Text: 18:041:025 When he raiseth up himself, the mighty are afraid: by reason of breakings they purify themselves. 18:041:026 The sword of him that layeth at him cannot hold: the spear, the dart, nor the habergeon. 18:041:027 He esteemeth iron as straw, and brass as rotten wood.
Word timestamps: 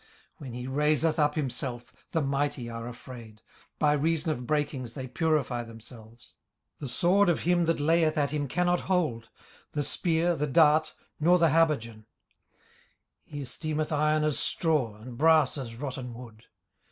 18:041:025 0.01 0.09
When 0.41 0.53
he 0.53 0.67
raiseth 0.67 1.19
up 1.19 1.35
himself, 1.35 1.93
the 2.11 2.23
mighty 2.23 2.67
are 2.71 2.87
afraid: 2.87 3.43
by 3.77 3.93
reason 3.93 4.31
of 4.31 4.47
breakings 4.47 4.93
they 4.93 5.07
purify 5.07 5.63
themselves. 5.63 6.33
18:041:026 6.77 6.79
The 6.79 6.87
sword 6.87 7.29
of 7.29 7.39
him 7.41 7.65
that 7.65 7.79
layeth 7.79 8.17
at 8.17 8.31
him 8.33 8.47
cannot 8.47 8.79
hold: 8.79 9.29
the 9.73 9.83
spear, 9.83 10.35
the 10.35 10.47
dart, 10.47 10.95
nor 11.19 11.37
the 11.37 11.49
habergeon. 11.49 12.05
18:041:027 12.05 12.05
He 13.25 13.41
esteemeth 13.43 13.91
iron 13.91 14.23
as 14.23 14.39
straw, 14.39 14.95
and 14.95 15.19
brass 15.19 15.55
as 15.59 15.75
rotten 15.75 16.15
wood. 16.15 16.45